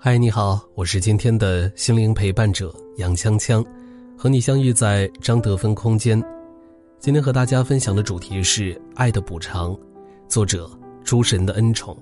[0.00, 3.66] 嗨，你好，我是今天的心灵陪伴者杨锵锵，
[4.16, 6.22] 和你相遇在张德芬空间。
[7.00, 9.72] 今天和大家分享的主题是《爱的补偿》，
[10.28, 10.70] 作者
[11.02, 11.96] 诸神的恩宠。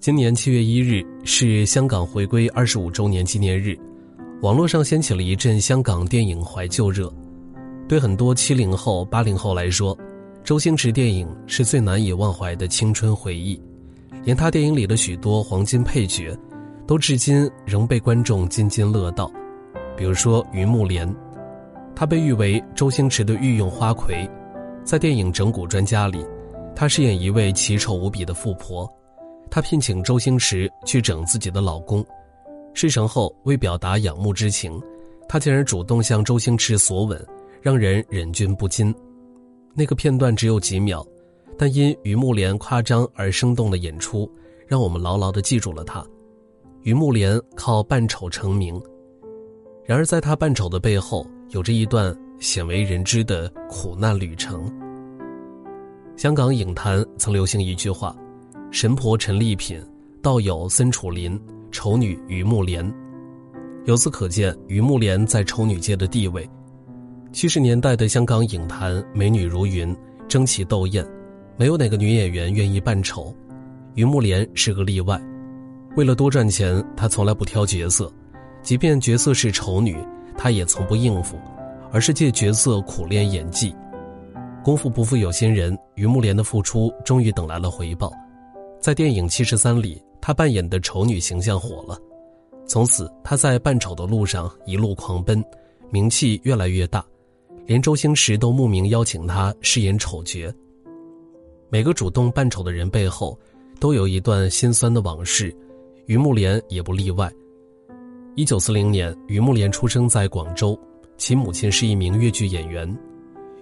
[0.00, 3.78] 今年七月一日是香港回归二十五周年纪念日，
[4.40, 7.12] 网络上掀起了一阵香港电影怀旧热。
[7.86, 9.96] 对很多七零后、八零后来说，
[10.42, 13.60] 周星驰电影是最难以忘怀的青春回忆，
[14.24, 16.36] 连他电影里的许多黄金配角，
[16.86, 19.30] 都至今仍被观众津津乐道。
[19.96, 21.12] 比如说于慕莲，
[21.94, 24.28] 她被誉为周星驰的御用花魁，
[24.84, 26.24] 在电影《整蛊专家》里，
[26.74, 28.90] 她饰演一位奇丑无比的富婆。
[29.50, 32.04] 她聘请周星驰去整自己的老公，
[32.72, 34.80] 事成后为表达仰慕之情，
[35.28, 37.22] 她竟然主动向周星驰索吻，
[37.60, 38.94] 让人忍俊不禁。
[39.74, 41.06] 那个片段只有几秒，
[41.56, 44.30] 但因于慕莲夸张而生动的演出，
[44.66, 46.04] 让我们牢牢地记住了她。
[46.82, 48.80] 于慕莲靠扮丑成名，
[49.84, 54.64] 然而在她扮丑的背后，有着一段鲜为人知的苦难旅程。
[56.16, 58.16] 香港影坛曾流行一句话。
[58.70, 59.78] 神婆陈丽品，
[60.22, 61.38] 道友森楚林，
[61.70, 62.82] 丑女于慕莲。
[63.84, 66.48] 由此可见，于慕莲在丑女界的地位。
[67.32, 69.94] 七十年代的香港影坛，美女如云，
[70.26, 71.06] 争奇斗艳，
[71.62, 73.32] 没有哪个女演员愿意扮丑。
[73.94, 75.16] 于慕莲是个例外。
[75.96, 78.12] 为了多赚钱，她从来不挑角色，
[78.64, 79.96] 即便角色是丑女，
[80.36, 81.38] 她也从不应付，
[81.92, 83.72] 而是借角色苦练演技。
[84.64, 88.12] 功夫不负有心人，于慕莲的付出终于等来了回报。
[88.80, 91.96] 在电影《七十三》里，她扮演的丑女形象火了，
[92.66, 95.40] 从此她在扮丑的路上一路狂奔，
[95.92, 97.04] 名气越来越大，
[97.66, 100.52] 连周星驰都慕名邀请她饰演丑角。
[101.72, 103.38] 每个主动扮丑的人背后，
[103.80, 105.50] 都有一段心酸的往事，
[106.04, 107.32] 于慕莲也不例外。
[108.34, 110.78] 一九四零年，于慕莲出生在广州，
[111.16, 112.94] 其母亲是一名越剧演员。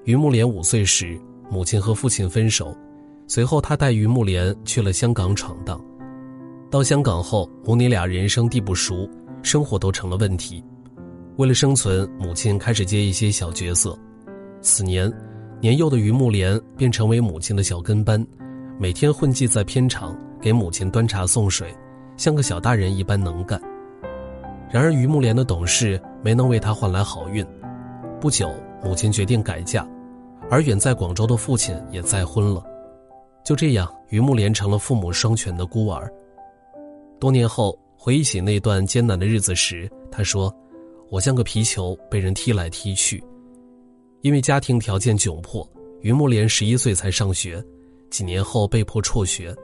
[0.06, 1.16] 于慕莲五岁时，
[1.48, 2.76] 母亲和父亲分手。
[3.28, 5.80] 随后，他带于慕莲去了香港闯荡。
[6.68, 9.08] 到香港后，母女俩人生地不熟，
[9.40, 10.60] 生活都成了问题。
[11.36, 13.96] 为了生存，母亲开始接一些小角色。
[14.60, 15.08] 次年，
[15.60, 18.26] 年幼的于慕莲便成为母亲的小跟班，
[18.78, 21.70] 每天混迹在片场，给母亲端茶送水，
[22.16, 23.60] 像个小大人一般能干。
[24.70, 27.46] 然而，于慕莲的懂事没能为她换来好运。
[28.18, 28.50] 不久，
[28.82, 29.86] 母亲决定改嫁，
[30.48, 32.64] 而远在广州的父亲也再婚了。
[33.44, 36.10] 就这样，于慕莲成了父母双全的孤儿。
[37.18, 40.54] 多年后，回忆起那段艰难的日子时，他说
[41.12, 43.22] ：“我像个皮球，被人踢来踢去。”
[44.22, 45.68] 因为家庭条件窘迫，
[46.00, 47.62] 于慕莲十一岁才上学，
[48.10, 49.54] 几年后被迫辍学。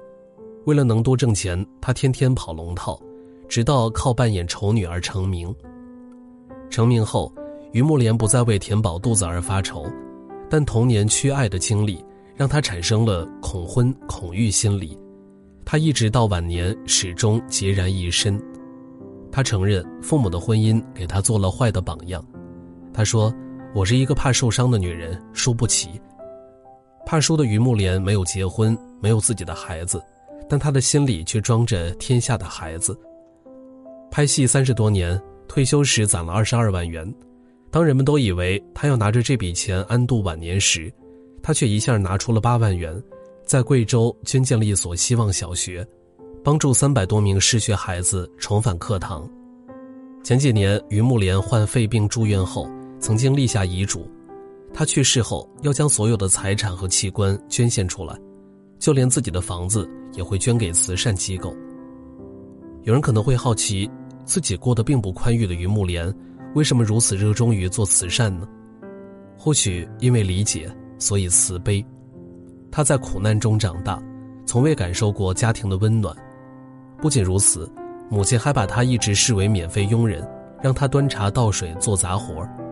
[0.64, 3.00] 为了能多挣钱，他天天跑龙套，
[3.48, 5.54] 直到靠扮演丑女而成名。
[6.70, 7.32] 成名后，
[7.72, 9.86] 于慕莲不再为填饱肚子而发愁，
[10.50, 12.04] 但童年缺爱的经历。
[12.38, 14.94] 让他产生了恐婚恐育心理，
[15.64, 18.38] 他一直到晚年始终孑然一身。
[19.32, 22.22] 他承认父母的婚姻给他做了坏的榜样。
[22.92, 23.34] 他说
[23.74, 26.00] ：“我是一个怕受伤的女人，输不起。”
[27.04, 30.02] 怕输的于木莲没有结婚，没有自己的孩子，
[30.48, 32.98] 但他的心里却装着天下的孩子。
[34.10, 37.12] 拍戏三十多年，退休时攒了二十二万元。
[37.70, 40.92] 当人们都以为他要拿着这笔钱安度晚年时，
[41.42, 43.00] 他却一下拿出了八万元，
[43.44, 45.86] 在贵州捐建了一所希望小学，
[46.42, 49.28] 帮助三百多名失学孩子重返课堂。
[50.24, 52.68] 前几年，于木莲患肺病住院后，
[53.06, 54.10] 曾经立下遗嘱，
[54.74, 58.18] 他去世后要将所有的财产和器官捐献出来，
[58.80, 61.54] 就连自己的房子也会捐给慈善机构。
[62.82, 63.88] 有人可能会好奇，
[64.24, 66.12] 自己过得并不宽裕的于慕莲，
[66.56, 68.48] 为什么如此热衷于做慈善呢？
[69.38, 70.68] 或许因为理解。
[70.98, 71.86] 所以慈悲，
[72.72, 74.02] 他在苦难中长大，
[74.44, 76.12] 从未感受过家庭的温暖。
[77.00, 77.70] 不仅如此，
[78.10, 80.28] 母亲还把他一直视为免费佣人，
[80.60, 82.65] 让他端茶倒水做杂活儿。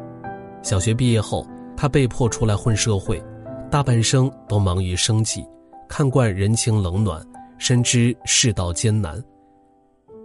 [0.64, 1.46] 小学毕业后，
[1.76, 3.22] 他被迫出来混社会，
[3.70, 5.46] 大半生都忙于生计，
[5.86, 7.22] 看惯人情冷暖，
[7.58, 9.22] 深知世道艰难。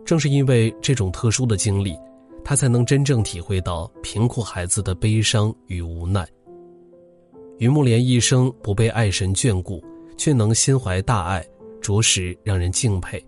[0.06, 1.94] 正是因为这种特殊的经历，
[2.42, 6.26] 他才能真正体会到贫苦孩子的悲伤与无奈。
[7.58, 9.84] 于木莲一生不被爱神眷顾，
[10.16, 11.46] 却能心怀大爱，
[11.82, 13.22] 着实让人敬佩。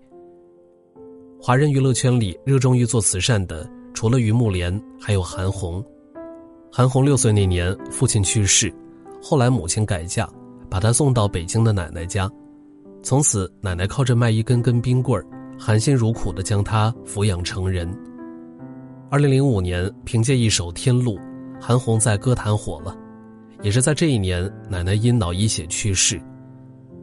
[1.38, 5.84] 华人娱乐圈里热衷于做慈善的，除了于木莲，还有韩红。
[6.74, 8.72] 韩红六岁那年，父亲去世，
[9.22, 10.26] 后来母亲改嫁，
[10.70, 12.26] 把她送到北京的奶奶家，
[13.02, 15.26] 从此奶奶靠着卖一根根冰棍儿，
[15.58, 17.86] 含辛茹苦地将她抚养成人。
[19.10, 21.18] 二零零五年，凭借一首《天路》，
[21.60, 22.96] 韩红在歌坛火了。
[23.60, 26.18] 也是在这一年，奶奶因脑溢血去世。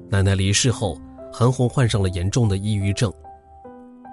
[0.10, 1.00] 奶奶离世后，
[1.32, 3.14] 韩红患上了严重的抑郁症。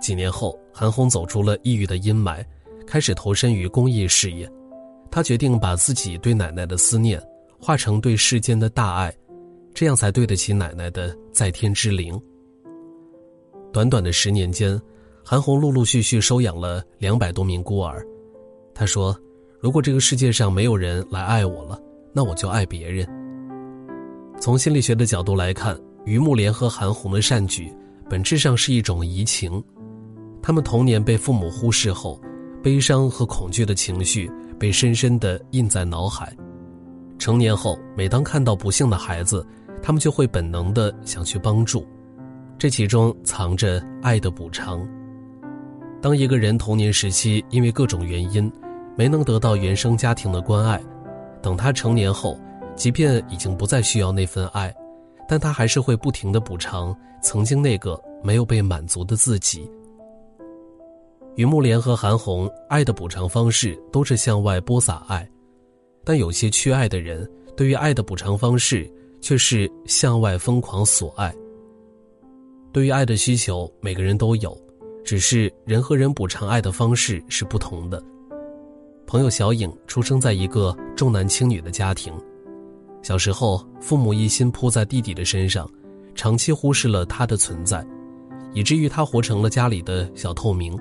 [0.03, 2.45] 几年后，韩红走出了抑郁的阴霾，
[2.87, 4.47] 开始投身于公益事业。
[5.17, 7.19] 他决定把自己对奶奶的思念
[7.59, 9.11] 化成对世间的大爱，
[9.73, 12.21] 这样才对得起奶奶的在天之灵。
[13.73, 14.79] 短短的十年间，
[15.25, 18.07] 韩红陆陆续续收养了两百多名孤儿。
[18.75, 19.19] 她说
[19.59, 21.81] ：“如果这个世界上没有人来爱我了。”
[22.13, 23.09] 那我就爱别人。
[24.39, 27.75] 从心理学的角度来看，于木莲和韩红的善举，
[28.07, 29.65] 本质上是一种移情。
[30.43, 32.21] 他们童年被父母忽视后，
[32.67, 34.29] 悲伤和恐惧的情绪
[34.59, 36.37] 被深深的印在脑海。
[37.17, 39.47] 成年后，每当看到不幸的孩子，
[39.81, 41.87] 他们就会本能的想去帮助。
[42.59, 44.85] 这其中藏着爱的补偿。
[46.03, 48.51] 当一个人童年时期因为各种原因，
[48.97, 50.83] 没能得到原生家庭的关爱。
[51.41, 52.37] 等他成年后，
[52.75, 54.75] 即便已经不再需要那份爱，
[55.29, 56.93] 但他还是会不停的补偿
[57.23, 59.71] 曾经那个没有被满足的自己。
[61.37, 65.29] 于木莲和韩红爱的补偿方式都是向外播撒爱，
[66.03, 68.91] 但有些缺爱的人对于爱的补偿方式
[69.21, 71.35] 却是向外疯狂索爱。
[72.73, 74.57] 对于爱的需求，每个人都有，
[75.05, 78.03] 只是人和人补偿爱的方式是不同的。
[79.07, 82.13] 朋友小颖出生在一个重男轻女的家庭，
[83.03, 85.71] 小时候父母一心扑在弟弟的身上，
[86.15, 87.87] 长期忽视了他的存在，
[88.55, 90.75] 以至于他活成了家里的小透明。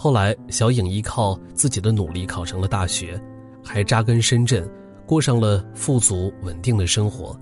[0.00, 3.20] 后来，小颖依靠自己的努力考上了大学，
[3.64, 4.64] 还扎根深圳，
[5.04, 7.36] 过上了富足稳定的生活。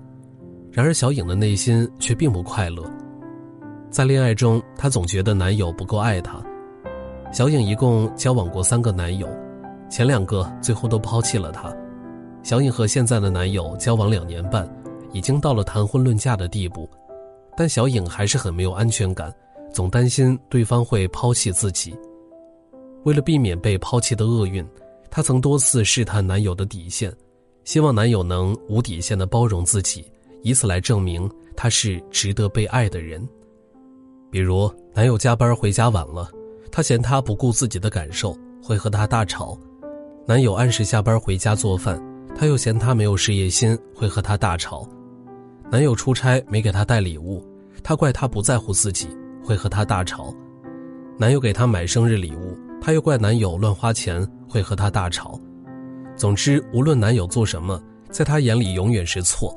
[0.71, 2.83] 然而，小颖的内心却并不快乐，
[3.91, 6.43] 在恋爱中，她总觉得男友不够爱她。
[7.31, 9.29] 小颖一共交往过三个男友。
[9.87, 11.71] 前两个最后都抛弃了她，
[12.41, 14.67] 小颖和现在的男友交往两年半，
[15.13, 16.89] 已经到了谈婚论嫁的地步，
[17.55, 19.31] 但小颖还是很没有安全感，
[19.71, 21.95] 总担心对方会抛弃自己。
[23.03, 24.65] 为了避免被抛弃的厄运，
[25.09, 27.13] 她曾多次试探男友的底线，
[27.63, 30.05] 希望男友能无底线的包容自己，
[30.43, 33.27] 以此来证明她是值得被爱的人。
[34.29, 36.29] 比如，男友加班回家晚了，
[36.71, 39.57] 她嫌他不顾自己的感受，会和他大吵。
[40.25, 41.97] 男友按时下班回家做饭，
[42.35, 44.85] 她又嫌他没有事业心，会和他大吵；
[45.71, 47.41] 男友出差没给她带礼物，
[47.81, 49.07] 她怪他不在乎自己，
[49.41, 50.35] 会和他大吵；
[51.17, 55.37] 男友给她买生日礼物，她又怪男友乱花钱，会和他大吵。
[56.15, 59.53] 总之，无论男友做什么，在她眼里永远是错。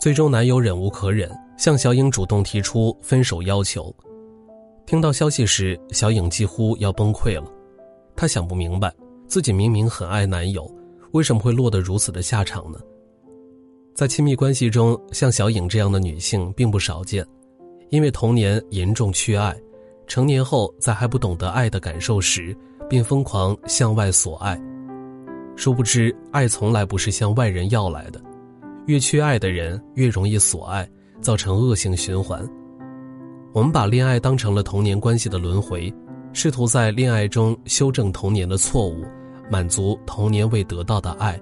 [0.00, 3.94] 最终，男友忍无可忍，向小颖主动提出分手要求。
[4.84, 7.48] 听到消息时，小颖几乎要崩溃了，
[8.16, 8.92] 她想不明白。
[9.28, 10.68] 自己明明很爱男友，
[11.12, 12.80] 为什么会落得如此的下场呢？
[13.94, 17.24] 在亲密关系中，像小颖这样的女性并不少见，
[17.90, 19.56] 因为童年严重缺爱，
[20.06, 22.56] 成年后在还不懂得爱的感受时，
[22.88, 24.60] 便疯狂向外索爱。
[25.56, 28.20] 殊不知，爱从来不是向外人要来的，
[28.86, 30.88] 越缺爱的人越容易索爱，
[31.20, 32.46] 造成恶性循环。
[33.52, 35.92] 我们把恋爱当成了童年关系的轮回。
[36.32, 39.06] 试图在恋爱中修正童年的错误，
[39.50, 41.40] 满足童年未得到的爱，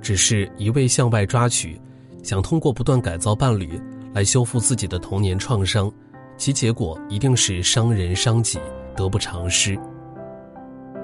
[0.00, 1.78] 只是一味向外抓取，
[2.22, 3.78] 想通过不断改造伴侣
[4.14, 5.92] 来修复自己的童年创伤，
[6.38, 8.58] 其结果一定是伤人伤己，
[8.96, 9.78] 得不偿失。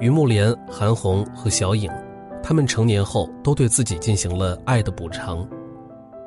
[0.00, 1.90] 于木莲、韩红和小颖，
[2.42, 5.46] 他们成年后都对自己进行了爱的补偿，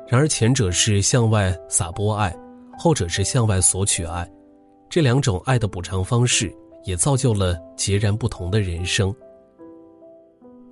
[0.06, 2.32] 然而前者是向外撒播爱，
[2.78, 4.30] 后者是向外索取爱，
[4.88, 6.54] 这两种爱的补偿方式。
[6.84, 9.14] 也造就了截然不同的人生。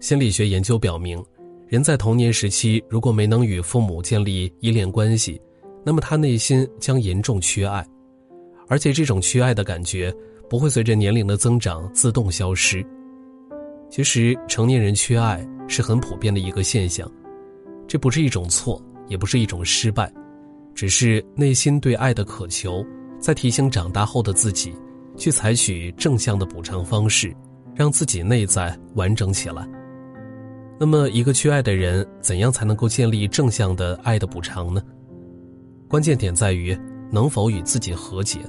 [0.01, 1.23] 心理学研究表明，
[1.67, 5.39] 人在童年时期如果没能与父母建立依恋关系，
[5.85, 7.87] 那么他内心将严重缺爱，
[8.69, 10.15] 而且这种缺爱的感觉
[10.49, 12.85] 不会随着年龄的增长自动消失。
[13.89, 17.11] 其实，成年人缺爱是很普遍的一个现象，
[17.87, 20.13] 这不是一种错，也不是一种失败，
[20.75, 22.85] 只是内心对爱的渴求，
[23.21, 24.75] 在提醒长大后的自己，
[25.17, 27.33] 去采取正向的补偿方式，
[27.75, 29.67] 让自己内在完整起来。
[30.79, 34.83] 那么，一个缺爱的人，怎样才能够建立正向的爱的补偿呢？
[35.89, 36.77] 关键点在于
[37.11, 38.41] 能否与自己和解。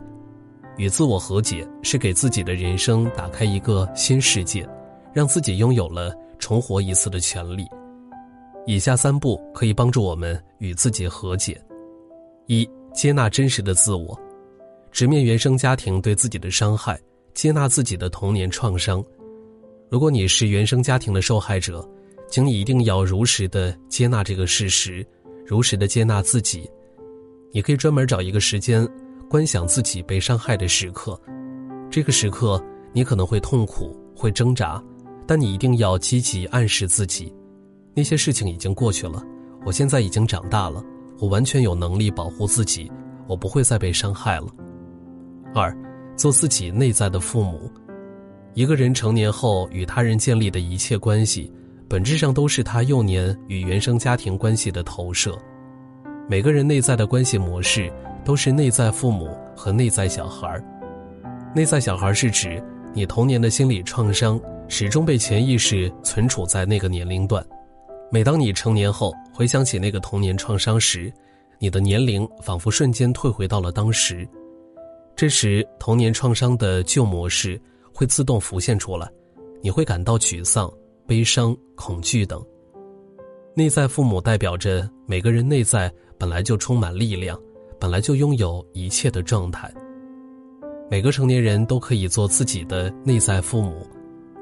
[0.77, 4.67] 与自我和解，是给自己的人生打开一个新世界，
[5.11, 7.65] 让自己拥有了重活一次的权利。
[8.67, 11.59] 以下三步可以帮助我们与自己和解：
[12.45, 14.15] 一、接纳真实的自我，
[14.91, 16.99] 直面原生家庭对自己的伤害，
[17.33, 19.03] 接纳自己的童年创伤。
[19.89, 21.83] 如果你是原生家庭的受害者，
[22.29, 25.03] 请你一定要如实的接纳这个事实，
[25.45, 26.69] 如实的接纳自己。
[27.51, 28.87] 你可以专门找一个时间，
[29.29, 31.19] 观想自己被伤害的时刻。
[31.89, 32.63] 这个时刻，
[32.93, 34.83] 你可能会痛苦，会挣扎，
[35.25, 37.33] 但你一定要积极暗示自己。
[37.95, 39.23] 那些事情已经过去了，
[39.65, 40.83] 我现在已经长大了，
[41.19, 42.91] 我完全有能力保护自己，
[43.27, 44.47] 我不会再被伤害了。
[45.55, 45.75] 二，
[46.15, 47.71] 做自己内在的父母。
[48.53, 51.51] 一个人成年后与他人建立的一切关系，
[51.87, 55.37] 本质上都是他幼年与原生家庭关系的投射。
[56.29, 57.89] 每个人内在的关系模式
[58.25, 60.61] 都是内在父母和内在小孩。
[61.55, 62.61] 内在小孩是指
[62.93, 67.45] 你童年的心理创伤始终被潜意识存储在那个年龄段。
[68.11, 71.11] 每当你成年后回想起那个童年创伤时，
[71.59, 74.27] 你的年龄仿佛瞬间退回到了当时。
[75.15, 77.59] 这时，童年创伤的旧模式
[77.93, 79.09] 会自动浮现出来，
[79.61, 80.69] 你会感到沮丧、
[81.07, 82.43] 悲伤、恐惧等。
[83.55, 87.39] 内在父母代表着每个人内在本来就充满力量，
[87.79, 89.71] 本来就拥有一切的状态。
[90.89, 93.85] 每个成年人都可以做自己的内在父母，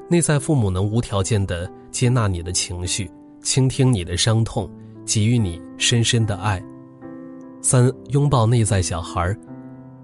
[0.09, 3.09] 内在父母能无条件的接纳你的情绪。
[3.41, 4.67] 倾听你的伤痛，
[5.05, 6.59] 给予你深深的爱。
[7.61, 9.37] 三，拥抱内在小孩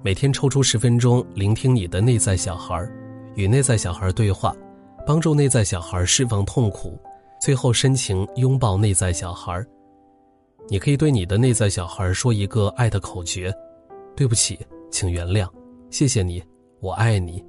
[0.04, 2.88] 每天抽出十分钟聆听你的内在小孩
[3.34, 4.56] 与内在小孩对话，
[5.08, 7.00] 帮助内在小孩释放痛苦，
[7.42, 9.66] 最后深情拥抱内在小孩
[10.72, 13.54] 你可以对你的内在小孩说一个爱的口诀：
[14.16, 14.58] 对不起，
[14.90, 15.46] 请原谅，
[15.90, 16.42] 谢谢你，
[16.80, 17.44] 我爱你。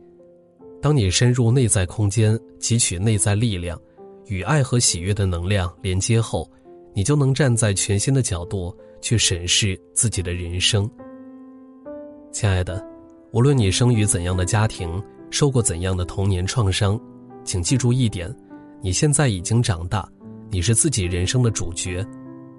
[0.81, 3.81] 当你深入内在空间，汲取内在力量。
[4.26, 6.50] 与爱和喜悦的能量连接后，
[6.93, 10.91] 你就能站在全新的角度去审视自己的人生。
[12.33, 12.85] 亲爱的，
[13.31, 15.00] 无论你生于怎样的家庭，
[15.31, 17.00] 受过怎样的童年创伤，
[17.45, 18.35] 请记住一点：
[18.83, 20.09] 你现在已经长大，
[20.50, 22.05] 你是自己人生的主角。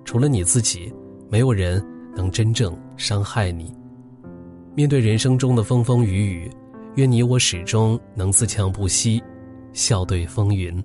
[0.06, 0.94] 除了你自己，
[1.30, 1.84] 没有人
[2.16, 3.74] 能真正伤害你。
[4.76, 6.52] 面对人生中的风风雨雨，
[6.96, 9.22] 愿你我始终能自强不息，
[9.72, 10.84] 笑对风云。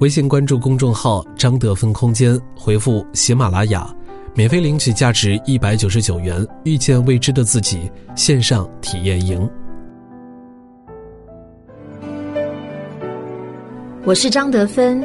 [0.00, 3.88] 微信关注公众号“张德芬空间”，回复“喜马拉雅”，
[4.34, 9.48] 免费领取价值一百九十九元《遇见未知的自己》线上体验营。
[14.04, 15.04] 我是张德芬，